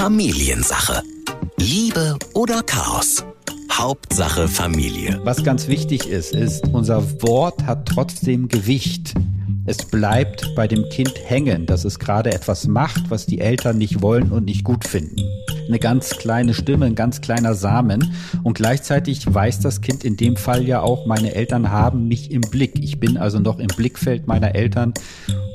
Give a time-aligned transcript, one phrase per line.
[0.00, 1.02] Familiensache.
[1.58, 3.22] Liebe oder Chaos?
[3.70, 5.20] Hauptsache Familie.
[5.24, 9.12] Was ganz wichtig ist, ist, unser Wort hat trotzdem Gewicht.
[9.66, 14.00] Es bleibt bei dem Kind hängen, dass es gerade etwas macht, was die Eltern nicht
[14.00, 15.20] wollen und nicht gut finden.
[15.70, 18.12] Eine ganz kleine Stimme, ein ganz kleiner Samen.
[18.42, 22.40] Und gleichzeitig weiß das Kind in dem Fall ja auch, meine Eltern haben mich im
[22.40, 22.82] Blick.
[22.82, 24.92] Ich bin also noch im Blickfeld meiner Eltern.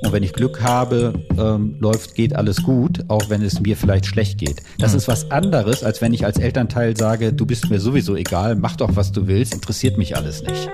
[0.05, 4.05] Und wenn ich Glück habe, ähm, läuft, geht alles gut, auch wenn es mir vielleicht
[4.05, 4.63] schlecht geht.
[4.79, 8.55] Das ist was anderes, als wenn ich als Elternteil sage, du bist mir sowieso egal,
[8.55, 10.69] mach doch, was du willst, interessiert mich alles nicht.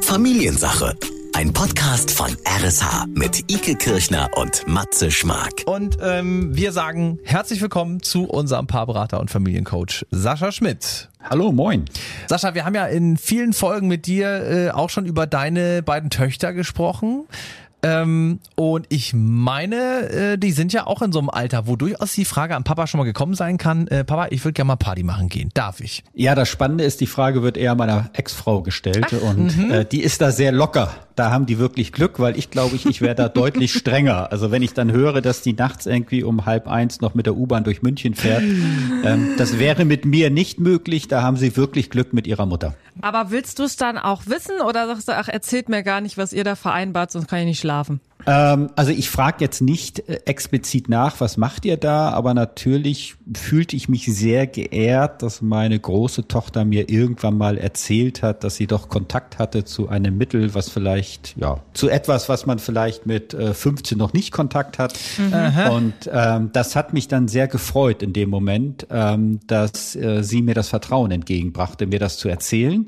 [0.00, 0.96] Familiensache.
[1.38, 5.62] Ein Podcast von RSH mit Ike Kirchner und Matze Schmark.
[5.66, 11.08] Und ähm, wir sagen herzlich willkommen zu unserem Paarberater und Familiencoach Sascha Schmidt.
[11.22, 11.84] Hallo, moin.
[12.26, 16.10] Sascha, wir haben ja in vielen Folgen mit dir äh, auch schon über deine beiden
[16.10, 17.28] Töchter gesprochen.
[17.82, 22.12] Ähm, und ich meine, äh, die sind ja auch in so einem Alter, wo durchaus
[22.12, 24.76] die Frage an Papa schon mal gekommen sein kann, äh, Papa, ich würde gerne mal
[24.76, 25.50] Party machen gehen.
[25.54, 26.02] Darf ich?
[26.14, 29.70] Ja, das Spannende ist, die Frage wird eher meiner Ex-Frau gestellt Ach, und mhm.
[29.70, 32.86] äh, die ist da sehr locker da haben die wirklich Glück, weil ich glaube, ich,
[32.86, 34.30] ich wäre da deutlich strenger.
[34.30, 37.36] Also wenn ich dann höre, dass die nachts irgendwie um halb eins noch mit der
[37.36, 41.08] U-Bahn durch München fährt, ähm, das wäre mit mir nicht möglich.
[41.08, 42.74] Da haben sie wirklich Glück mit ihrer Mutter.
[43.00, 46.18] Aber willst du es dann auch wissen oder sagst du, ach, erzählt mir gar nicht,
[46.18, 47.67] was ihr da vereinbart, sonst kann ich nicht schlafen?
[48.26, 53.14] Ähm, also ich frage jetzt nicht äh, explizit nach, was macht ihr da, aber natürlich
[53.34, 58.56] fühlte ich mich sehr geehrt, dass meine große Tochter mir irgendwann mal erzählt hat, dass
[58.56, 63.06] sie doch Kontakt hatte zu einem Mittel, was vielleicht, ja, zu etwas, was man vielleicht
[63.06, 64.98] mit äh, 15 noch nicht Kontakt hat.
[65.16, 65.70] Mhm.
[65.70, 70.42] Und ähm, das hat mich dann sehr gefreut in dem Moment, ähm, dass äh, sie
[70.42, 72.86] mir das Vertrauen entgegenbrachte, mir das zu erzählen.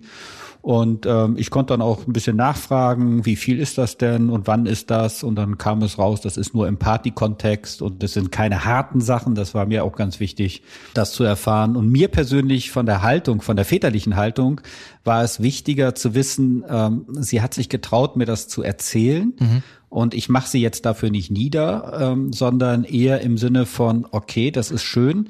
[0.63, 4.47] Und ähm, ich konnte dann auch ein bisschen nachfragen, wie viel ist das denn und
[4.47, 5.23] wann ist das?
[5.23, 9.01] Und dann kam es raus, das ist nur im Party-Kontext und das sind keine harten
[9.01, 9.35] Sachen.
[9.35, 11.77] Das war mir auch ganz wichtig, das zu erfahren.
[11.77, 14.61] Und mir persönlich von der Haltung, von der väterlichen Haltung,
[15.03, 19.33] war es wichtiger zu wissen, ähm, sie hat sich getraut, mir das zu erzählen.
[19.39, 19.63] Mhm.
[19.89, 24.51] Und ich mache sie jetzt dafür nicht nieder, ähm, sondern eher im Sinne von, okay,
[24.51, 25.29] das ist schön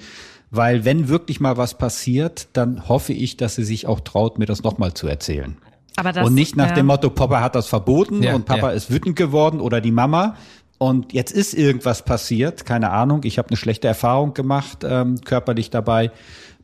[0.51, 4.47] weil wenn wirklich mal was passiert, dann hoffe ich, dass sie sich auch traut, mir
[4.47, 5.57] das nochmal zu erzählen.
[5.97, 6.75] Aber das, und nicht nach ja.
[6.75, 8.75] dem Motto, Papa hat das verboten ja, und Papa ja.
[8.75, 10.37] ist wütend geworden oder die Mama.
[10.79, 13.21] Und jetzt ist irgendwas passiert, keine Ahnung.
[13.25, 16.11] Ich habe eine schlechte Erfahrung gemacht, ähm, körperlich dabei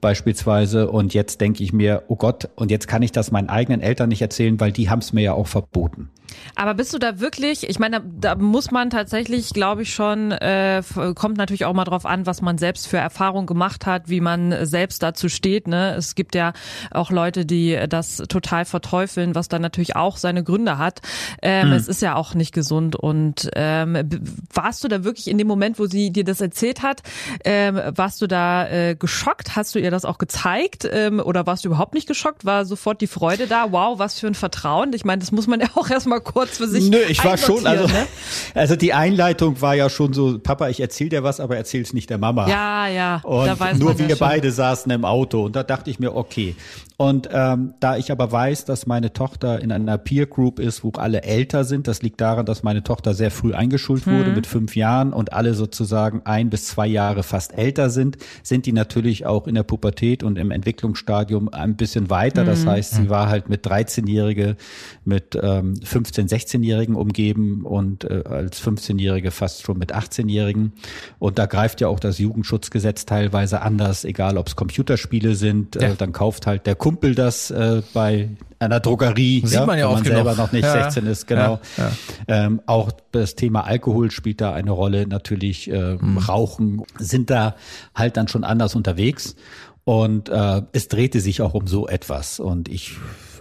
[0.00, 0.91] beispielsweise.
[0.91, 4.08] Und jetzt denke ich mir, oh Gott, und jetzt kann ich das meinen eigenen Eltern
[4.08, 6.08] nicht erzählen, weil die haben es mir ja auch verboten.
[6.54, 10.32] Aber bist du da wirklich, ich meine, da, da muss man tatsächlich, glaube ich schon,
[10.32, 10.82] äh,
[11.14, 14.66] kommt natürlich auch mal drauf an, was man selbst für Erfahrungen gemacht hat, wie man
[14.66, 15.69] selbst dazu steht.
[15.69, 15.94] Ne?
[15.94, 16.53] Es gibt ja
[16.91, 21.00] auch Leute, die das total verteufeln, was dann natürlich auch seine Gründe hat.
[21.42, 21.75] Ähm, mhm.
[21.75, 22.97] Es ist ja auch nicht gesund.
[22.97, 24.09] Und ähm,
[24.53, 27.03] warst du da wirklich in dem Moment, wo sie dir das erzählt hat,
[27.44, 29.56] ähm, warst du da äh, geschockt?
[29.56, 30.88] Hast du ihr das auch gezeigt?
[30.91, 32.44] Ähm, oder warst du überhaupt nicht geschockt?
[32.44, 33.72] War sofort die Freude da?
[33.72, 34.92] Wow, was für ein Vertrauen.
[34.92, 37.66] Ich meine, das muss man ja auch erstmal kurz für sich Nö, ich war schon,
[37.66, 38.06] also, ne?
[38.54, 42.10] also die Einleitung war ja schon so, Papa, ich erzähl dir was, aber erzähl's nicht
[42.10, 42.49] der Mama.
[42.49, 43.21] Ja, ja.
[43.22, 46.15] Und da weiß nur wir ja beide saßen im Auto und da dachte ich mir,
[46.15, 46.54] okay.
[46.99, 50.93] Und ähm, da ich aber weiß, dass meine Tochter in einer Peer Group ist, wo
[50.93, 54.34] alle älter sind, das liegt daran, dass meine Tochter sehr früh eingeschult wurde hm.
[54.34, 58.73] mit fünf Jahren und alle sozusagen ein bis zwei Jahre fast älter sind, sind die
[58.73, 62.45] natürlich auch in der Pubertät und im Entwicklungsstadium ein bisschen weiter.
[62.45, 62.71] Das hm.
[62.71, 64.57] heißt, sie war halt mit 13-Jährige,
[65.05, 70.73] mit ähm, 15, 16-Jährigen umgeben und äh, als 15-Jährige fast schon mit 18-Jährigen.
[71.19, 75.89] Und da greift ja auch das Jugendschutzgesetz teilweise anders, egal ob es Computerspiele sind, ja.
[75.89, 78.28] äh, dann kauft halt der Kumpel das äh, bei
[78.60, 81.26] einer Drogerie, Sieht ja, man ja wenn man selber noch, noch nicht ja, 16 ist,
[81.26, 81.58] genau.
[81.76, 81.91] Ja,
[82.28, 85.08] ähm, auch das Thema Alkohol spielt da eine Rolle.
[85.08, 86.19] Natürlich äh, mhm.
[86.19, 87.56] Rauchen sind da
[87.92, 89.34] halt dann schon anders unterwegs.
[89.82, 92.38] Und äh, es drehte sich auch um so etwas.
[92.38, 92.92] Und ich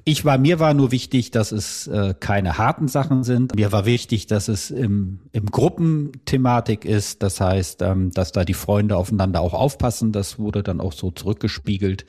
[0.07, 3.55] ich war, mir war nur wichtig, dass es äh, keine harten Sachen sind.
[3.55, 7.23] Mir war wichtig, dass es im, im Gruppenthematik ist.
[7.23, 10.11] Das heißt, ähm, dass da die Freunde aufeinander auch aufpassen.
[10.11, 12.05] Das wurde dann auch so zurückgespiegelt.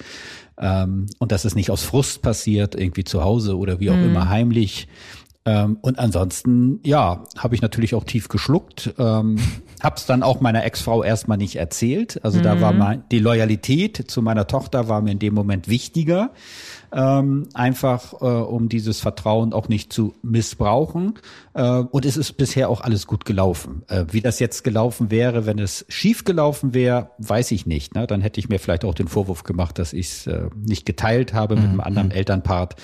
[0.59, 4.05] Ähm, und dass es nicht aus Frust passiert, irgendwie zu Hause oder wie auch mhm.
[4.05, 4.89] immer heimlich.
[5.47, 8.93] Ähm, und ansonsten, ja, habe ich natürlich auch tief geschluckt.
[8.99, 9.39] Ähm,
[9.83, 12.23] hab's dann auch meiner Ex-Frau erstmal nicht erzählt.
[12.23, 12.43] Also mhm.
[12.43, 12.79] da war mhm.
[12.79, 16.33] mein, die Loyalität zu meiner Tochter war mir in dem Moment wichtiger
[16.93, 21.15] ähm, einfach äh, um dieses Vertrauen auch nicht zu missbrauchen.
[21.55, 23.83] Äh, und es ist bisher auch alles gut gelaufen.
[23.89, 27.95] Äh, wie das jetzt gelaufen wäre, wenn es schief gelaufen wäre, weiß ich nicht.
[27.95, 28.07] Ne?
[28.07, 31.35] Dann hätte ich mir vielleicht auch den Vorwurf gemacht, dass ich es äh, nicht geteilt
[31.35, 31.81] habe mit einem mhm.
[31.81, 32.77] anderen Elternpart.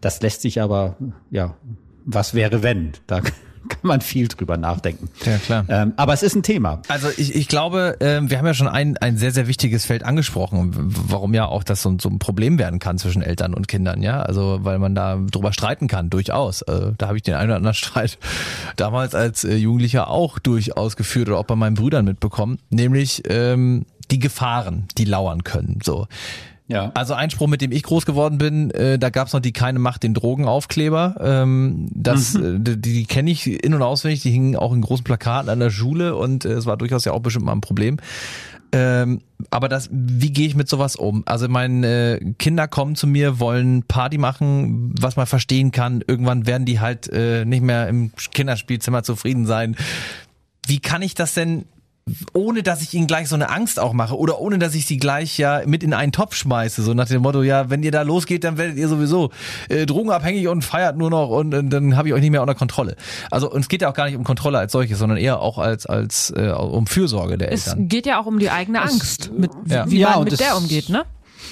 [0.00, 0.96] Das lässt sich aber,
[1.30, 1.56] ja,
[2.04, 2.92] was wäre wenn?
[3.06, 3.20] Da
[3.68, 5.08] kann man viel drüber nachdenken.
[5.24, 5.64] Ja, klar.
[5.68, 6.82] Ähm, aber es ist ein Thema.
[6.88, 10.04] Also ich, ich glaube, ähm, wir haben ja schon ein, ein sehr, sehr wichtiges Feld
[10.04, 14.02] angesprochen, warum ja auch das so, so ein Problem werden kann zwischen Eltern und Kindern,
[14.02, 14.22] ja.
[14.22, 16.62] Also weil man da drüber streiten kann, durchaus.
[16.62, 18.18] Also, da habe ich den einen oder anderen Streit
[18.76, 23.86] damals als äh, Jugendlicher auch durchaus geführt oder auch bei meinen Brüdern mitbekommen, nämlich ähm,
[24.10, 25.80] die Gefahren, die lauern können.
[25.82, 26.06] So.
[26.68, 26.92] Ja.
[26.94, 29.78] Also ein Spruch, mit dem ich groß geworden bin, äh, da gab's noch die keine
[29.78, 31.16] Macht den Drogenaufkleber.
[31.18, 34.20] Ähm, das, äh, die, die kenne ich in und auswendig.
[34.20, 37.12] Die hingen auch in großen Plakaten an der Schule und äh, es war durchaus ja
[37.12, 37.96] auch bestimmt mal ein Problem.
[38.70, 41.22] Ähm, aber das, wie gehe ich mit sowas um?
[41.24, 46.04] Also meine äh, Kinder kommen zu mir, wollen Party machen, was man verstehen kann.
[46.06, 49.74] Irgendwann werden die halt äh, nicht mehr im Kinderspielzimmer zufrieden sein.
[50.66, 51.64] Wie kann ich das denn
[52.32, 54.96] ohne dass ich ihnen gleich so eine Angst auch mache oder ohne dass ich sie
[54.98, 58.02] gleich ja mit in einen Topf schmeiße, so nach dem Motto, ja, wenn ihr da
[58.02, 59.30] losgeht, dann werdet ihr sowieso
[59.68, 62.54] äh, drogenabhängig und feiert nur noch und, und dann habe ich euch nicht mehr unter
[62.54, 62.96] Kontrolle.
[63.30, 65.58] Also und es geht ja auch gar nicht um Kontrolle als solches, sondern eher auch
[65.58, 67.88] als als äh, um Fürsorge der Es Eltern.
[67.88, 69.90] geht ja auch um die eigene Angst, mit, Ja.
[69.90, 71.04] wie Ja, man mit es- der umgeht, ne?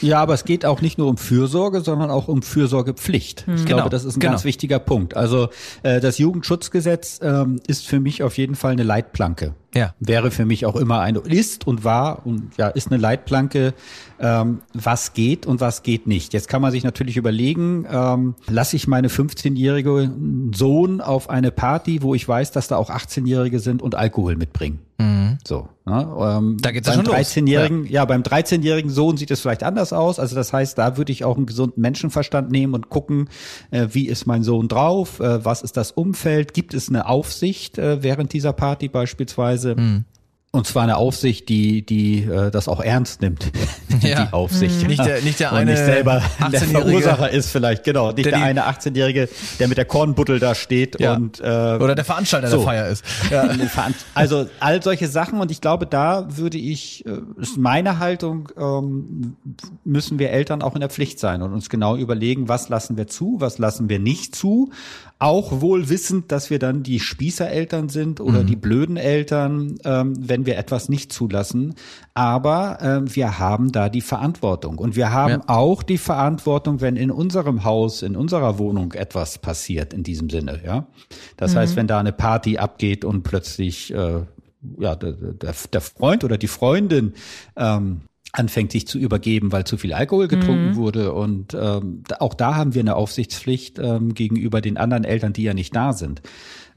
[0.02, 3.44] Ja, aber es geht auch nicht nur um Fürsorge, sondern auch um Fürsorgepflicht.
[3.48, 4.32] Ich Genau, glaube, das ist ein genau.
[4.32, 5.16] ganz wichtiger Punkt.
[5.16, 5.48] Also
[5.82, 9.54] äh, das Jugendschutzgesetz ähm, ist für mich auf jeden Fall eine Leitplanke.
[9.74, 9.94] Ja.
[10.00, 13.74] Wäre für mich auch immer eine, ist und war und ja, ist eine Leitplanke,
[14.18, 16.32] ähm, was geht und was geht nicht.
[16.32, 20.10] Jetzt kann man sich natürlich überlegen, ähm, lasse ich meine 15-jährige
[20.54, 24.80] Sohn auf eine Party, wo ich weiß, dass da auch 18-Jährige sind und Alkohol mitbringen.
[25.46, 25.68] So.
[25.84, 26.16] Ne?
[26.18, 26.56] Ähm, Mhm.
[26.58, 27.26] Da geht's ja beim schon los.
[27.26, 28.04] 13-jährigen, ja.
[28.04, 30.18] beim 13-jährigen Sohn sieht es vielleicht anders aus.
[30.18, 33.28] Also das heißt, da würde ich auch einen gesunden Menschenverstand nehmen und gucken,
[33.70, 37.78] äh, wie ist mein Sohn drauf, äh, was ist das Umfeld, gibt es eine Aufsicht
[37.78, 39.76] äh, während dieser Party beispielsweise?
[39.76, 40.04] Mhm.
[40.56, 43.52] Und zwar eine Aufsicht, die, die äh, das auch ernst nimmt,
[44.02, 44.24] Ja.
[44.24, 44.86] die Aufsicht.
[44.88, 48.12] Nicht der- nicht der Und eine nicht selber der 18-Jährige, Verursacher ist vielleicht, genau.
[48.12, 51.14] Nicht der der, eine 18-Jährige, der mit der Kornbuddel da steht Ja.
[51.14, 52.56] und äh, Oder der Veranstalter so.
[52.58, 53.04] der Feier ist.
[53.30, 53.48] ja.
[54.14, 59.36] Also all solche Sachen und ich glaube, da würde ich, äh, ist meine Haltung, ähm,
[59.84, 63.06] müssen wir Eltern auch in der Pflicht sein und uns genau überlegen, was lassen wir
[63.08, 64.70] zu, was lassen wir nicht zu.
[65.18, 70.44] Auch wohl wissend, dass wir dann die Spießereltern sind oder die blöden Eltern, ähm, wenn
[70.44, 71.74] wir etwas nicht zulassen.
[72.12, 75.42] Aber ähm, wir haben da die Verantwortung und wir haben Ja.
[75.46, 80.60] auch die Verantwortung, wenn in unserem Haus, in unserer Wohnung etwas passiert in diesem Sinne,
[80.64, 80.86] ja.
[81.38, 84.20] Das heißt, wenn da eine Party abgeht und plötzlich äh,
[84.78, 87.14] ja der, der, der Freund oder die Freundin
[87.56, 88.02] ähm,
[88.38, 92.74] anfängt sich zu übergeben, weil zu viel Alkohol getrunken wurde und ähm, auch da haben
[92.74, 96.22] wir eine Aufsichtspflicht ähm, gegenüber den anderen Eltern, die ja nicht da sind.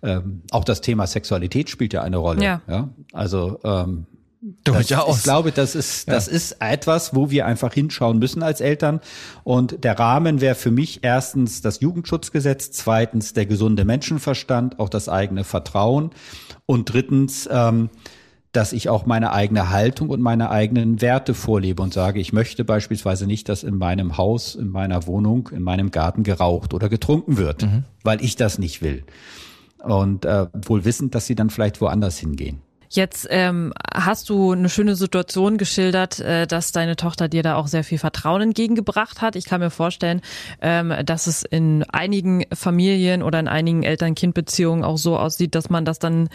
[0.02, 2.44] Ähm, auch das Thema Sexualität spielt ja eine Rolle.
[2.44, 2.62] Ja.
[2.68, 2.90] ja?
[3.12, 4.06] Also ähm,
[4.64, 5.18] das, Durchaus.
[5.18, 9.02] ich glaube, das ist, das ist etwas, wo wir einfach hinschauen müssen als Eltern.
[9.44, 15.10] Und der Rahmen wäre für mich erstens das Jugendschutzgesetz, zweitens der gesunde Menschenverstand, auch das
[15.10, 16.12] eigene Vertrauen
[16.66, 17.90] und drittens, ähm,
[18.52, 22.66] dass ich auch meine eigene Haltung und meine eigenen Werte vorlebe und sage, ich möchte
[22.66, 27.38] beispielsweise nicht, dass in meinem Haus, in meiner Wohnung, in meinem Garten geraucht oder getrunken
[27.38, 27.68] wird,
[28.04, 29.04] weil ich das nicht will.
[29.84, 32.62] Und äh, wohl wissend, dass sie dann vielleicht woanders hingehen.
[32.90, 37.68] Jetzt ähm, hast du eine schöne Situation geschildert, äh, dass deine Tochter dir da auch
[37.68, 39.36] sehr viel Vertrauen entgegengebracht hat.
[39.36, 40.22] Ich kann mir vorstellen,
[40.60, 45.86] ähm, dass es in einigen Familien oder in einigen Eltern-Kind-Beziehungen auch so aussieht, dass man
[45.86, 46.30] das dann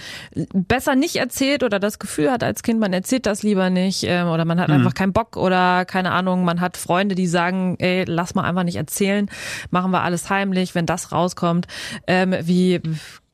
[0.52, 4.28] besser nicht erzählt oder das Gefühl hat als Kind, man erzählt das lieber nicht ähm,
[4.28, 8.04] oder man hat einfach keinen Bock oder keine Ahnung, man hat Freunde, die sagen, ey,
[8.06, 9.28] lass mal einfach nicht erzählen,
[9.70, 11.66] machen wir alles heimlich, wenn das rauskommt.
[12.06, 12.80] Ähm, wie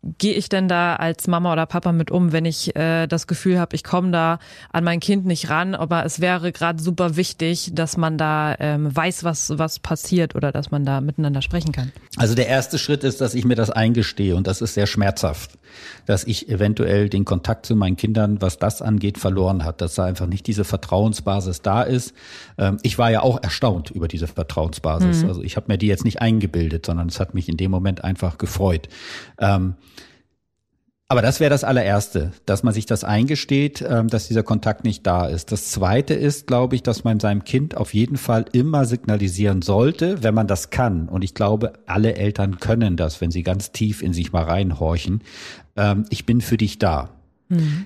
[0.02, 3.59] gehe ich denn da als Mama oder Papa mit um, wenn ich äh, das Gefühl
[3.59, 4.38] habe, ich komme da
[4.73, 8.95] an mein Kind nicht ran, aber es wäre gerade super wichtig, dass man da ähm,
[8.95, 11.92] weiß, was was passiert oder dass man da miteinander sprechen kann.
[12.16, 15.59] Also der erste Schritt ist, dass ich mir das eingestehe und das ist sehr schmerzhaft,
[16.07, 20.04] dass ich eventuell den Kontakt zu meinen Kindern, was das angeht, verloren hat, dass da
[20.04, 22.14] einfach nicht diese Vertrauensbasis da ist.
[22.57, 25.25] Ähm, ich war ja auch erstaunt über diese Vertrauensbasis.
[25.25, 28.02] Also ich habe mir die jetzt nicht eingebildet, sondern es hat mich in dem Moment
[28.02, 28.88] einfach gefreut.
[29.38, 29.75] Ähm,
[31.11, 35.05] aber das wäre das allererste, dass man sich das eingesteht, ähm, dass dieser Kontakt nicht
[35.05, 35.50] da ist.
[35.50, 40.23] Das zweite ist, glaube ich, dass man seinem Kind auf jeden Fall immer signalisieren sollte,
[40.23, 41.09] wenn man das kann.
[41.09, 45.25] Und ich glaube, alle Eltern können das, wenn sie ganz tief in sich mal reinhorchen.
[45.76, 47.11] Ähm, ich bin für dich da.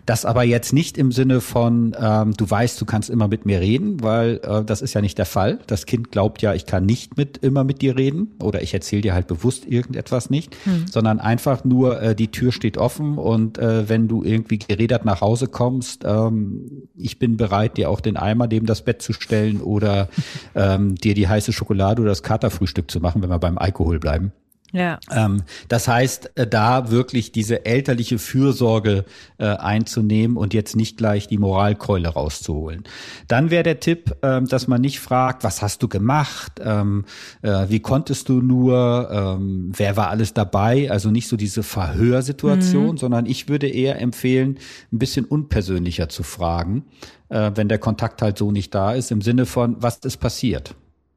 [0.04, 3.60] Das aber jetzt nicht im Sinne von, ähm, du weißt, du kannst immer mit mir
[3.60, 5.58] reden, weil äh, das ist ja nicht der Fall.
[5.66, 9.02] Das Kind glaubt ja, ich kann nicht mit immer mit dir reden oder ich erzähle
[9.02, 10.56] dir halt bewusst irgendetwas nicht,
[10.90, 15.20] sondern einfach nur, äh, die Tür steht offen und äh, wenn du irgendwie geredert nach
[15.20, 19.60] Hause kommst, ähm, ich bin bereit, dir auch den Eimer neben das Bett zu stellen
[19.60, 20.08] oder
[20.54, 24.32] ähm, dir die heiße Schokolade oder das Katerfrühstück zu machen, wenn wir beim Alkohol bleiben.
[24.74, 24.98] Ja.
[25.08, 29.04] Ähm, das heißt, äh, da wirklich diese elterliche Fürsorge
[29.38, 32.82] äh, einzunehmen und jetzt nicht gleich die Moralkeule rauszuholen.
[33.28, 37.04] Dann wäre der Tipp, ähm, dass man nicht fragt, was hast du gemacht, ähm,
[37.42, 42.92] äh, wie konntest du nur, ähm, wer war alles dabei, also nicht so diese Verhörsituation,
[42.92, 42.98] mhm.
[42.98, 44.58] sondern ich würde eher empfehlen,
[44.92, 46.84] ein bisschen unpersönlicher zu fragen,
[47.28, 50.74] äh, wenn der Kontakt halt so nicht da ist, im Sinne von, was ist passiert.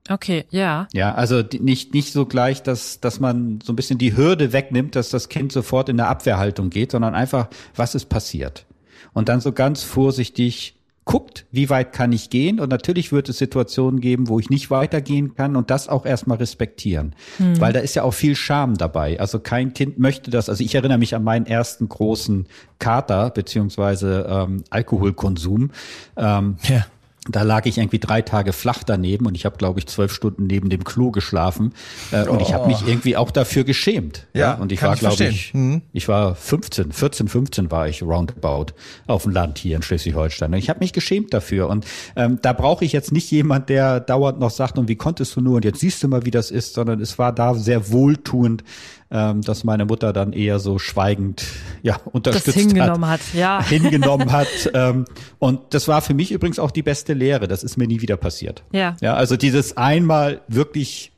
[0.09, 0.87] Okay, ja.
[0.93, 4.95] Ja, also nicht, nicht so gleich, dass, dass man so ein bisschen die Hürde wegnimmt,
[4.95, 8.65] dass das Kind sofort in der Abwehrhaltung geht, sondern einfach, was ist passiert?
[9.13, 10.75] Und dann so ganz vorsichtig
[11.07, 12.59] guckt, wie weit kann ich gehen?
[12.59, 16.37] Und natürlich wird es Situationen geben, wo ich nicht weitergehen kann und das auch erstmal
[16.37, 17.15] respektieren.
[17.37, 17.59] Hm.
[17.59, 19.19] Weil da ist ja auch viel Scham dabei.
[19.19, 20.49] Also kein Kind möchte das.
[20.49, 22.45] Also ich erinnere mich an meinen ersten großen
[22.77, 25.71] Kater beziehungsweise ähm, Alkoholkonsum.
[26.17, 26.85] Ähm, ja
[27.29, 30.47] da lag ich irgendwie drei Tage flach daneben und ich habe, glaube ich, zwölf Stunden
[30.47, 31.73] neben dem Klo geschlafen.
[32.11, 32.33] Äh, oh.
[32.33, 34.27] Und ich habe mich irgendwie auch dafür geschämt.
[34.33, 34.53] Ja, ja?
[34.55, 35.81] und ich war, glaube ich, mhm.
[35.93, 38.73] ich war 15, 14, 15 war ich roundabout
[39.07, 40.53] auf dem Land hier in Schleswig-Holstein.
[40.53, 41.69] Und ich habe mich geschämt dafür.
[41.69, 45.35] Und ähm, da brauche ich jetzt nicht jemand, der dauernd noch sagt, und wie konntest
[45.35, 47.91] du nur und jetzt siehst du mal, wie das ist, sondern es war da sehr
[47.91, 48.63] wohltuend,
[49.09, 51.45] ähm, dass meine Mutter dann eher so schweigend
[51.81, 53.63] ja unterstützt das hingenommen hat, hat ja.
[53.67, 55.05] hingenommen hat ähm,
[55.39, 57.47] und das war für mich übrigens auch die beste Lehre.
[57.47, 58.63] Das ist mir nie wieder passiert.
[58.71, 58.97] Ja.
[59.01, 61.11] Ja also dieses einmal wirklich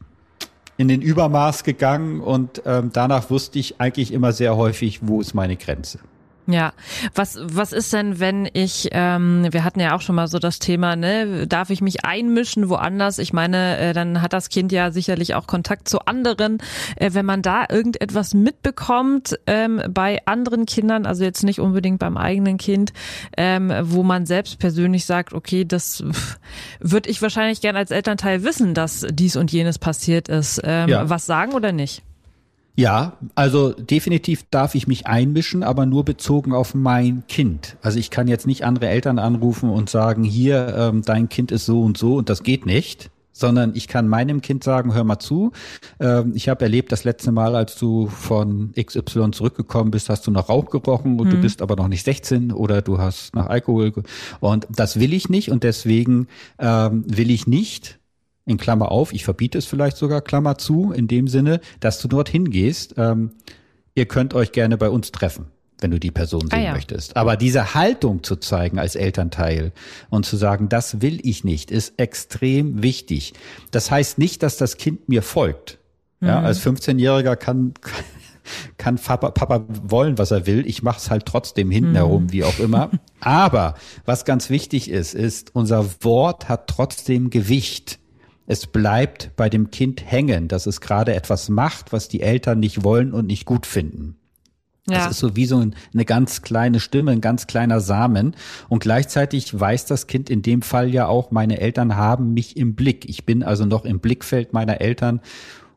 [0.78, 5.34] in den Übermaß gegangen und ähm, danach wusste ich eigentlich immer sehr häufig wo ist
[5.34, 6.00] meine Grenze
[6.52, 6.74] ja,
[7.16, 10.60] was was ist denn, wenn ich, ähm, wir hatten ja auch schon mal so das
[10.60, 13.20] Thema, ne, darf ich mich einmischen woanders?
[13.20, 16.58] Ich meine, äh, dann hat das Kind ja sicherlich auch Kontakt zu anderen.
[16.96, 22.18] Äh, wenn man da irgendetwas mitbekommt ähm, bei anderen Kindern, also jetzt nicht unbedingt beim
[22.18, 22.94] eigenen Kind,
[23.38, 26.04] ähm, wo man selbst persönlich sagt, okay, das
[26.80, 30.62] würde ich wahrscheinlich gern als Elternteil wissen, dass dies und jenes passiert ist.
[30.64, 31.10] Ähm, ja.
[31.10, 32.04] Was sagen oder nicht?
[32.80, 37.76] Ja, also definitiv darf ich mich einmischen, aber nur bezogen auf mein Kind.
[37.82, 41.66] Also ich kann jetzt nicht andere Eltern anrufen und sagen, hier, ähm, dein Kind ist
[41.66, 45.20] so und so und das geht nicht sondern ich kann meinem Kind sagen, hör mal
[45.20, 45.54] zu,
[46.02, 50.32] ähm, ich habe erlebt, das letzte Mal, als du von XY zurückgekommen bist, hast du
[50.32, 51.32] nach Rauch gerochen und mhm.
[51.32, 53.94] du bist aber noch nicht 16 oder du hast nach Alkohol
[54.42, 56.28] und das will ich nicht und deswegen
[56.60, 57.99] ähm, will ich nicht
[58.50, 62.08] in Klammer auf, ich verbiete es vielleicht sogar, Klammer zu, in dem Sinne, dass du
[62.08, 62.96] dorthin gehst.
[62.98, 63.32] Ähm,
[63.96, 65.48] ihr könnt euch gerne bei uns treffen,
[65.80, 66.74] wenn du die Person ah sehen ah, ja.
[66.74, 67.16] möchtest.
[67.16, 69.72] Aber diese Haltung zu zeigen als Elternteil
[70.10, 73.34] und zu sagen, das will ich nicht, ist extrem wichtig.
[73.72, 75.78] Das heißt nicht, dass das Kind mir folgt.
[76.22, 76.46] Ja, mhm.
[76.48, 77.74] als 15-Jähriger kann,
[78.78, 80.66] kann Papa, Papa wollen, was er will.
[80.68, 81.96] Ich mache es halt trotzdem hinten mhm.
[81.96, 82.90] herum, wie auch immer.
[83.22, 83.76] Aber
[84.06, 88.00] was ganz wichtig ist, ist, unser Wort hat trotzdem Gewicht
[88.50, 92.84] es bleibt bei dem Kind hängen, dass es gerade etwas macht, was die Eltern nicht
[92.84, 94.16] wollen und nicht gut finden.
[94.88, 94.96] Ja.
[94.96, 95.64] Das ist so wie so
[95.94, 98.36] eine ganz kleine Stimme, ein ganz kleiner Samen.
[98.68, 102.74] Und gleichzeitig weiß das Kind in dem Fall ja auch, meine Eltern haben mich im
[102.74, 103.08] Blick.
[103.08, 105.22] Ich bin also noch im Blickfeld meiner Eltern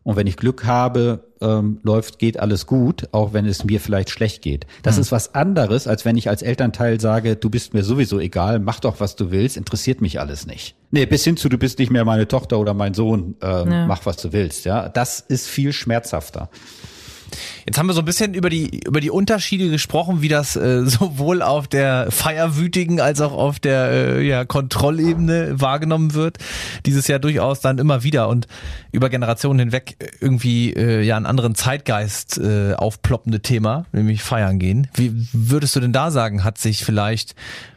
[0.04, 4.11] und wenn ich Glück habe, ähm, läuft, geht alles gut, auch wenn es mir vielleicht
[4.11, 4.66] schlecht geht.
[4.82, 5.02] Das mhm.
[5.02, 8.80] ist was anderes, als wenn ich als Elternteil sage, du bist mir sowieso egal, mach
[8.80, 10.75] doch, was du willst, interessiert mich alles nicht.
[10.90, 13.87] Nee, bis hin zu, du bist nicht mehr meine Tochter oder mein Sohn, ähm, ja.
[13.87, 14.64] mach, was du willst.
[14.64, 16.49] Ja, das ist viel schmerzhafter.
[17.66, 20.84] Jetzt haben wir so ein bisschen über die über die Unterschiede gesprochen, wie das äh,
[20.86, 26.38] sowohl auf der feierwütigen als auch auf der äh, ja, Kontrollebene wahrgenommen wird.
[26.86, 28.46] Dieses Jahr durchaus dann immer wieder und
[28.90, 34.88] über Generationen hinweg irgendwie äh, ja einen anderen Zeitgeist äh, aufploppende Thema, nämlich feiern gehen.
[34.94, 37.34] Wie würdest du denn da sagen, hat sich vielleicht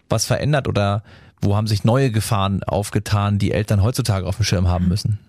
[0.09, 1.03] was verändert oder
[1.41, 5.19] wo haben sich neue Gefahren aufgetan, die Eltern heutzutage auf dem Schirm haben müssen?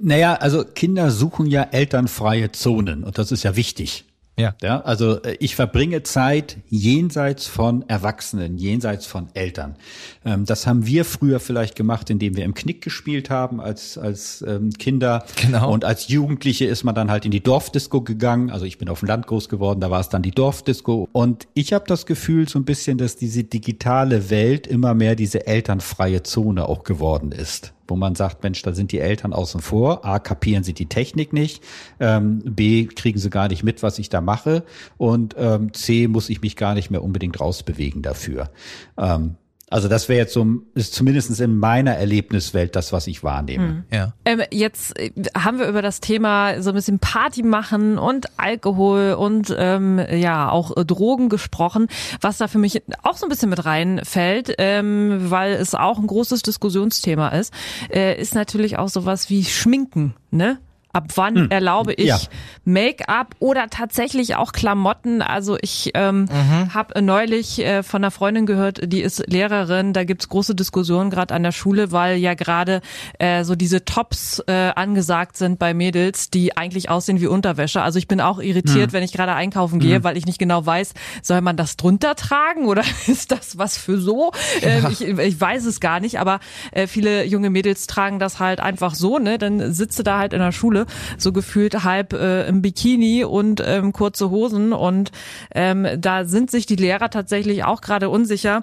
[0.00, 4.04] Naja, also Kinder suchen ja elternfreie Zonen und das ist ja wichtig.
[4.38, 4.54] Ja.
[4.62, 4.80] ja.
[4.80, 9.76] Also äh, ich verbringe Zeit jenseits von Erwachsenen, jenseits von Eltern.
[10.24, 14.42] Ähm, das haben wir früher vielleicht gemacht, indem wir im Knick gespielt haben als, als
[14.46, 15.24] ähm, Kinder.
[15.36, 15.70] Genau.
[15.70, 18.50] Und als Jugendliche ist man dann halt in die Dorfdisco gegangen.
[18.50, 21.08] Also ich bin auf dem Land groß geworden, da war es dann die Dorfdisco.
[21.12, 25.46] Und ich habe das Gefühl so ein bisschen, dass diese digitale Welt immer mehr diese
[25.46, 30.04] elternfreie Zone auch geworden ist wo man sagt, Mensch, da sind die Eltern außen vor.
[30.04, 31.62] A, kapieren sie die Technik nicht.
[32.00, 34.64] Ähm, B, kriegen sie gar nicht mit, was ich da mache.
[34.96, 38.50] Und ähm, C, muss ich mich gar nicht mehr unbedingt rausbewegen dafür.
[38.96, 39.36] Ähm,
[39.72, 43.64] also das wäre jetzt so, ist zumindest in meiner Erlebniswelt das, was ich wahrnehme.
[43.64, 43.84] Hm.
[43.90, 44.12] Ja.
[44.24, 49.14] Ähm, jetzt äh, haben wir über das Thema so ein bisschen Party machen und Alkohol
[49.14, 51.88] und ähm, ja auch äh, Drogen gesprochen,
[52.20, 56.06] was da für mich auch so ein bisschen mit reinfällt, ähm, weil es auch ein
[56.06, 57.52] großes Diskussionsthema ist,
[57.90, 60.58] äh, ist natürlich auch sowas wie Schminken, ne?
[60.94, 61.50] Ab wann hm.
[61.50, 62.18] erlaube ich ja.
[62.64, 65.22] Make-up oder tatsächlich auch Klamotten?
[65.22, 66.74] Also ich ähm, mhm.
[66.74, 69.94] habe neulich äh, von einer Freundin gehört, die ist Lehrerin.
[69.94, 72.82] Da gibt's große Diskussionen gerade an der Schule, weil ja gerade
[73.18, 77.80] äh, so diese Tops äh, angesagt sind bei Mädels, die eigentlich aussehen wie Unterwäsche.
[77.80, 78.92] Also ich bin auch irritiert, mhm.
[78.92, 80.04] wenn ich gerade einkaufen gehe, mhm.
[80.04, 83.98] weil ich nicht genau weiß, soll man das drunter tragen oder ist das was für
[83.98, 84.32] so?
[84.60, 84.90] Äh, ja.
[84.90, 86.40] ich, ich weiß es gar nicht, aber
[86.72, 89.38] äh, viele junge Mädels tragen das halt einfach so, ne?
[89.38, 90.81] Dann sitze da halt in der Schule
[91.18, 95.12] so gefühlt halb äh, im Bikini und ähm, kurze Hosen und
[95.54, 98.62] ähm, da sind sich die Lehrer tatsächlich auch gerade unsicher,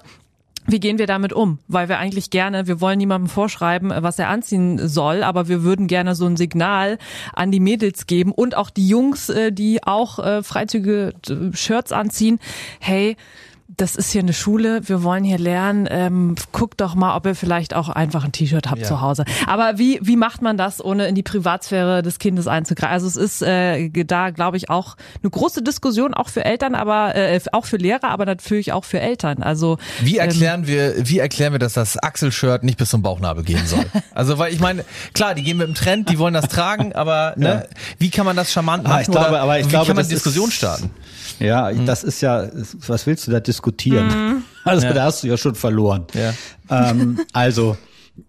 [0.66, 1.58] wie gehen wir damit um?
[1.68, 5.86] Weil wir eigentlich gerne, wir wollen niemandem vorschreiben, was er anziehen soll, aber wir würden
[5.86, 6.98] gerne so ein Signal
[7.32, 11.14] an die Mädels geben und auch die Jungs, äh, die auch äh, freizügige
[11.52, 12.38] Shirts anziehen.
[12.78, 13.16] Hey,
[13.76, 17.34] das ist hier eine Schule, wir wollen hier lernen, ähm, guckt doch mal, ob ihr
[17.34, 18.86] vielleicht auch einfach ein T-Shirt habt ja.
[18.86, 19.24] zu Hause.
[19.46, 22.92] Aber wie, wie macht man das, ohne in die Privatsphäre des Kindes einzugreifen?
[22.92, 27.14] Also es ist äh, da, glaube ich, auch eine große Diskussion, auch für Eltern, aber
[27.14, 29.42] äh, auch für Lehrer, aber natürlich auch für Eltern.
[29.42, 33.02] Also Wie ähm, erklären ähm, wir, wie erklären wir, dass das Axel-Shirt nicht bis zum
[33.02, 33.84] Bauchnabel gehen soll?
[34.14, 34.84] also weil ich meine,
[35.14, 38.36] klar, die gehen mit dem Trend, die wollen das tragen, aber ne, wie kann man
[38.36, 38.96] das charmant machen?
[38.96, 40.90] Ah, ich glaube, aber ich wie glaube, kann man Diskussion starten?
[41.38, 41.86] Ja, mhm.
[41.86, 42.48] das ist ja,
[42.86, 43.59] was willst du da diskutieren?
[44.04, 44.42] Mhm.
[44.62, 44.92] Also ja.
[44.92, 46.06] da hast du ja schon verloren.
[46.12, 46.34] Ja.
[46.68, 47.78] Ähm, also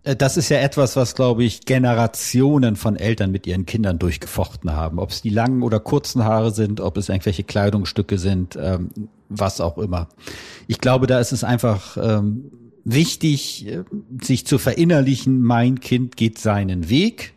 [0.04, 4.72] äh, das ist ja etwas, was, glaube ich, Generationen von Eltern mit ihren Kindern durchgefochten
[4.72, 4.98] haben.
[4.98, 8.90] Ob es die langen oder kurzen Haare sind, ob es irgendwelche Kleidungsstücke sind, ähm,
[9.30, 10.08] was auch immer.
[10.68, 12.52] Ich glaube, da ist es einfach ähm,
[12.84, 13.84] wichtig, äh,
[14.22, 17.34] sich zu verinnerlichen, mein Kind geht seinen Weg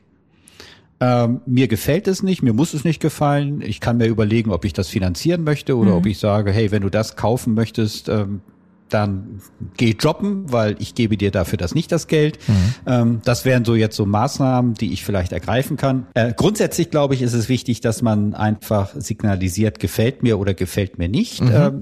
[1.05, 3.61] ähm, mir gefällt es nicht, mir muss es nicht gefallen.
[3.61, 5.97] Ich kann mir überlegen, ob ich das finanzieren möchte oder mhm.
[5.99, 8.41] ob ich sage, hey, wenn du das kaufen möchtest, ähm,
[8.89, 9.41] dann
[9.77, 12.39] geh jobben, weil ich gebe dir dafür das nicht das Geld.
[12.49, 12.75] Mhm.
[12.87, 16.07] Ähm, das wären so jetzt so Maßnahmen, die ich vielleicht ergreifen kann.
[16.15, 20.97] Äh, grundsätzlich glaube ich, ist es wichtig, dass man einfach signalisiert, gefällt mir oder gefällt
[20.97, 21.43] mir nicht.
[21.43, 21.51] Mhm.
[21.53, 21.81] Ähm,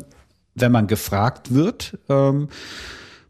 [0.54, 2.48] wenn man gefragt wird, ähm,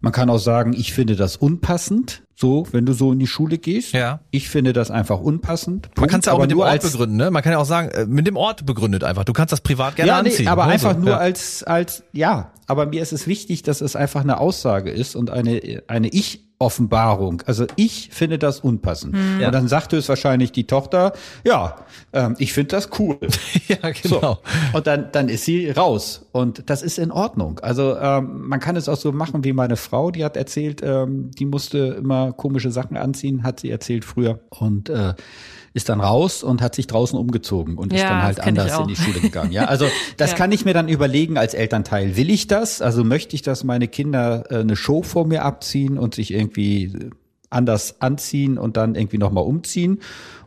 [0.01, 2.22] man kann auch sagen, ich finde das unpassend.
[2.35, 3.93] So, wenn du so in die Schule gehst.
[3.93, 4.21] Ja.
[4.31, 5.83] Ich finde das einfach unpassend.
[5.83, 6.01] Punkt.
[6.01, 7.31] Man kann es ja auch mit dem Ort begründen, ne?
[7.31, 9.25] Man kann ja auch sagen, äh, mit dem Ort begründet einfach.
[9.25, 10.49] Du kannst das privat gerne ja, nee, anziehen.
[10.49, 11.19] aber einfach nur ja.
[11.19, 12.53] als, als, ja.
[12.67, 16.52] Aber mir ist es wichtig, dass es einfach eine Aussage ist und eine, eine Ich
[16.63, 17.43] Offenbarung.
[17.47, 19.15] Also ich finde das unpassend.
[19.15, 19.45] Hm.
[19.45, 21.13] Und dann sagte es wahrscheinlich die Tochter,
[21.45, 21.77] ja,
[22.13, 23.19] ähm, ich finde das cool.
[23.69, 24.21] ja, genau.
[24.21, 24.39] So.
[24.73, 26.27] Und dann, dann ist sie raus.
[26.33, 27.59] Und das ist in Ordnung.
[27.61, 31.33] Also ähm, man kann es auch so machen wie meine Frau, die hat erzählt, ähm,
[31.33, 34.41] die musste immer komische Sachen anziehen, hat sie erzählt früher.
[34.51, 35.15] Und äh,
[35.75, 38.89] ist dann raus und hat sich draußen umgezogen und ja, ist dann halt anders in
[38.89, 39.53] die Schule gegangen.
[39.53, 39.87] Ja, also
[40.19, 40.37] das ja.
[40.37, 42.17] kann ich mir dann überlegen als Elternteil.
[42.17, 42.83] Will ich das?
[42.83, 46.52] Also möchte ich, dass meine Kinder äh, eine Show vor mir abziehen und sich irgendwie
[47.51, 49.99] anders anziehen und dann irgendwie nochmal umziehen?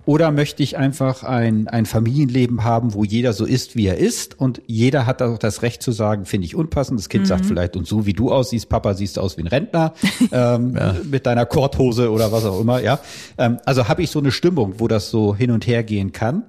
[0.06, 4.39] Oder möchte ich einfach ein, ein Familienleben haben, wo jeder so ist, wie er ist
[4.39, 7.00] und jeder hat auch das Recht zu sagen, finde ich unpassend.
[7.00, 7.28] Das Kind mhm.
[7.28, 9.94] sagt vielleicht, und so wie du aussiehst, Papa, siehst du aus wie ein Rentner
[10.32, 10.96] ähm, ja.
[11.04, 12.82] mit deiner Korthose oder was auch immer.
[12.82, 13.00] Ja,
[13.39, 16.44] ähm, Also habe ich so eine Stimmung, wo das so hin und her gehen kann.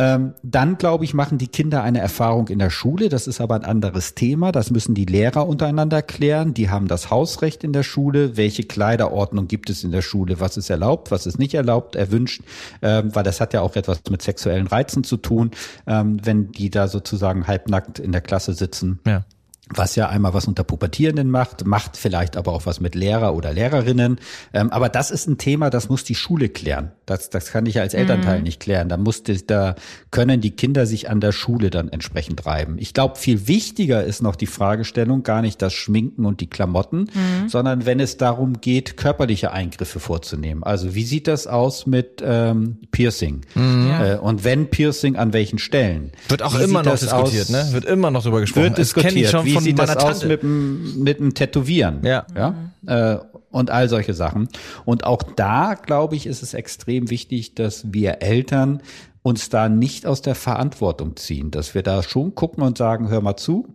[0.00, 3.10] Ähm, dann, glaube ich, machen die Kinder eine Erfahrung in der Schule.
[3.10, 4.50] Das ist aber ein anderes Thema.
[4.50, 6.54] Das müssen die Lehrer untereinander klären.
[6.54, 8.38] Die haben das Hausrecht in der Schule.
[8.38, 10.40] Welche Kleiderordnung gibt es in der Schule?
[10.40, 11.10] Was ist erlaubt?
[11.10, 11.96] Was ist nicht erlaubt?
[11.96, 12.40] Erwünscht?
[12.80, 15.50] Ähm, weil das hat ja auch etwas mit sexuellen Reizen zu tun,
[15.86, 19.00] ähm, wenn die da sozusagen halbnackt in der Klasse sitzen.
[19.06, 19.26] Ja
[19.74, 23.52] was ja einmal was unter Pubertierenden macht, macht vielleicht aber auch was mit Lehrer oder
[23.52, 24.18] Lehrerinnen.
[24.52, 26.92] Ähm, aber das ist ein Thema, das muss die Schule klären.
[27.06, 28.44] Das, das kann ich als Elternteil mhm.
[28.44, 28.88] nicht klären.
[28.88, 29.74] Da muss da
[30.10, 32.76] können die Kinder sich an der Schule dann entsprechend reiben.
[32.78, 37.02] Ich glaube, viel wichtiger ist noch die Fragestellung, gar nicht das Schminken und die Klamotten,
[37.02, 37.48] mhm.
[37.48, 40.64] sondern wenn es darum geht, körperliche Eingriffe vorzunehmen.
[40.64, 43.42] Also wie sieht das aus mit ähm, Piercing?
[43.54, 43.90] Mhm.
[44.00, 46.12] Äh, und wenn Piercing, an welchen Stellen?
[46.28, 47.50] Wird auch wie immer noch diskutiert, aus?
[47.50, 47.68] ne?
[47.72, 48.64] Wird immer noch darüber gesprochen.
[48.64, 49.44] Wird diskutiert.
[49.44, 50.06] Wie sieht das Tante.
[50.06, 52.00] aus mit dem, mit dem Tätowieren?
[52.04, 52.26] Ja.
[52.36, 52.54] ja?
[52.86, 53.18] Äh,
[53.50, 54.48] und all solche Sachen.
[54.84, 58.80] Und auch da, glaube ich, ist es extrem wichtig, dass wir Eltern
[59.22, 63.20] uns da nicht aus der Verantwortung ziehen, dass wir da schon gucken und sagen, hör
[63.20, 63.68] mal zu,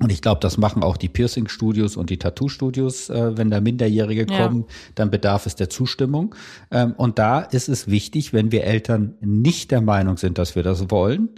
[0.00, 4.26] und ich glaube, das machen auch die Piercing-Studios und die Tattoo-Studios, äh, wenn da Minderjährige
[4.28, 4.38] ja.
[4.38, 6.34] kommen, dann bedarf es der Zustimmung.
[6.70, 10.62] Ähm, und da ist es wichtig, wenn wir Eltern nicht der Meinung sind, dass wir
[10.62, 11.28] das wollen,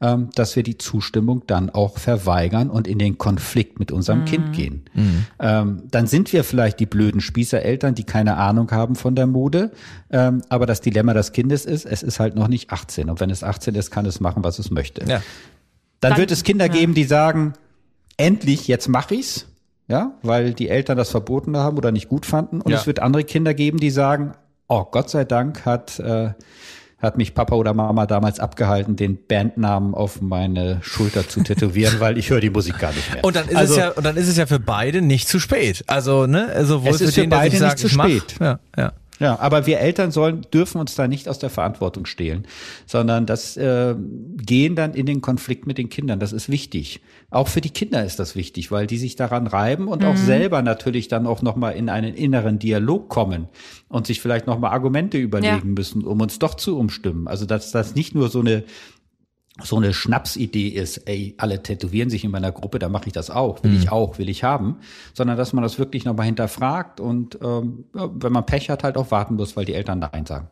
[0.00, 4.26] ähm, dass wir die Zustimmung dann auch verweigern und in den Konflikt mit unserem mhm.
[4.26, 4.84] Kind gehen.
[4.94, 5.26] Mhm.
[5.40, 9.72] Ähm, dann sind wir vielleicht die blöden Spießereltern, die keine Ahnung haben von der Mode.
[10.10, 13.10] Ähm, aber das Dilemma des Kindes ist, es ist halt noch nicht 18.
[13.10, 15.00] Und wenn es 18 ist, kann es machen, was es möchte.
[15.00, 15.20] Ja.
[15.98, 16.72] Dann, dann wird es Kinder ja.
[16.72, 17.54] geben, die sagen,
[18.16, 19.46] endlich, jetzt mache ich's,
[19.88, 22.60] ja, weil die Eltern das verboten haben oder nicht gut fanden.
[22.60, 22.78] Und ja.
[22.78, 24.32] es wird andere Kinder geben, die sagen,
[24.68, 26.30] oh Gott sei Dank hat äh,
[27.04, 32.18] hat mich Papa oder Mama damals abgehalten, den Bandnamen auf meine Schulter zu tätowieren, weil
[32.18, 33.24] ich höre die Musik gar nicht mehr.
[33.24, 35.38] Und dann ist also, es ja, und dann ist es ja für beide nicht zu
[35.38, 35.84] spät.
[35.86, 37.96] Also, ne, sowohl Es ist für für den, der beide sich nicht sagt, zu ich
[37.96, 38.34] mach- spät.
[38.40, 38.92] Ja, ja.
[39.20, 42.46] Ja, aber wir Eltern sollen, dürfen uns da nicht aus der Verantwortung stehlen,
[42.84, 46.18] sondern das äh, gehen dann in den Konflikt mit den Kindern.
[46.18, 47.00] Das ist wichtig.
[47.30, 50.62] Auch für die Kinder ist das wichtig, weil die sich daran reiben und auch selber
[50.62, 53.48] natürlich dann auch nochmal in einen inneren Dialog kommen
[53.88, 57.28] und sich vielleicht nochmal Argumente überlegen müssen, um uns doch zu umstimmen.
[57.28, 58.64] Also dass das nicht nur so eine
[59.62, 63.30] so eine Schnapsidee ist, ey, alle tätowieren sich in meiner Gruppe, da mache ich das
[63.30, 64.78] auch, will ich auch, will ich haben,
[65.12, 69.12] sondern dass man das wirklich nochmal hinterfragt und ähm, wenn man Pech hat, halt auch
[69.12, 70.48] warten muss, weil die Eltern Nein sagen.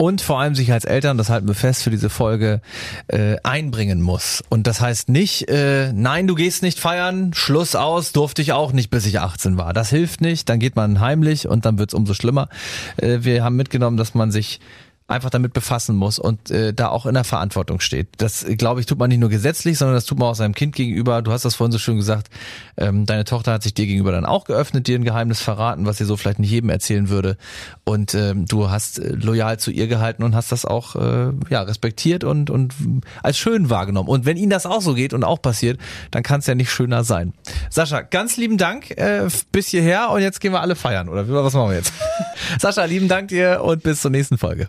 [0.00, 2.60] Und vor allem sich als Eltern, das halten wir fest für diese Folge,
[3.08, 4.44] äh, einbringen muss.
[4.48, 8.72] Und das heißt nicht, äh, nein, du gehst nicht feiern, Schluss aus, durfte ich auch
[8.72, 9.72] nicht, bis ich 18 war.
[9.72, 12.48] Das hilft nicht, dann geht man heimlich und dann wird's umso schlimmer.
[12.96, 14.60] Äh, wir haben mitgenommen, dass man sich
[15.08, 18.08] einfach damit befassen muss und äh, da auch in der Verantwortung steht.
[18.18, 20.76] Das, glaube ich, tut man nicht nur gesetzlich, sondern das tut man auch seinem Kind
[20.76, 21.22] gegenüber.
[21.22, 22.28] Du hast das vorhin so schön gesagt,
[22.76, 25.96] ähm, deine Tochter hat sich dir gegenüber dann auch geöffnet, dir ein Geheimnis verraten, was
[25.96, 27.38] sie so vielleicht nicht jedem erzählen würde.
[27.84, 31.62] Und ähm, du hast äh, loyal zu ihr gehalten und hast das auch äh, ja,
[31.62, 32.74] respektiert und, und
[33.22, 34.10] als schön wahrgenommen.
[34.10, 36.70] Und wenn ihnen das auch so geht und auch passiert, dann kann es ja nicht
[36.70, 37.32] schöner sein.
[37.70, 41.54] Sascha, ganz lieben Dank äh, bis hierher und jetzt gehen wir alle feiern, oder was
[41.54, 41.94] machen wir jetzt?
[42.58, 44.68] Sascha, lieben Dank dir und bis zur nächsten Folge.